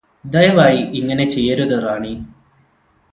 ദയവായി 0.25 0.79
ഇങ്ങനെ 0.93 1.25
ചെയ്യരുത് 1.25 1.75
റാണി 1.83 2.13